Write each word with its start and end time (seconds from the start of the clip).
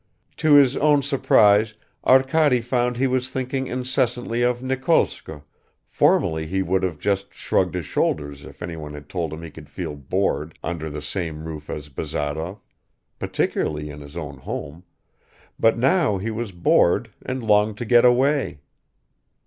To 0.37 0.55
his 0.55 0.75
own 0.77 1.03
surprise 1.03 1.75
Arkady 2.03 2.59
found 2.59 2.97
he 2.97 3.05
was 3.05 3.29
thinking 3.29 3.67
incessantly 3.67 4.41
of 4.41 4.63
Nikolskoe; 4.63 5.43
formerly 5.85 6.47
he 6.47 6.63
would 6.63 6.81
have 6.81 6.97
just 6.97 7.35
shrugged 7.35 7.75
his 7.75 7.85
shoulders 7.85 8.43
if 8.43 8.63
anyone 8.63 8.95
had 8.95 9.07
told 9.07 9.31
him 9.31 9.43
he 9.43 9.51
could 9.51 9.69
feel 9.69 9.95
bored 9.95 10.57
under 10.63 10.89
the 10.89 11.03
same 11.03 11.43
roof 11.43 11.69
as 11.69 11.89
Bazarov 11.89 12.61
particularly 13.19 13.91
in 13.91 14.01
his 14.01 14.17
own 14.17 14.39
home 14.39 14.85
but 15.59 15.77
now 15.77 16.17
he 16.17 16.31
was 16.31 16.51
bored 16.51 17.11
and 17.23 17.43
longed 17.43 17.77
to 17.77 17.85
get 17.85 18.03
away. 18.03 18.61